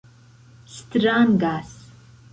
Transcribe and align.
strangas 0.75 1.71